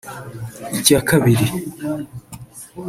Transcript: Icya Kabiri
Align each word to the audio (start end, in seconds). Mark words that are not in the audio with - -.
Icya 0.77 0.99
Kabiri 1.09 1.47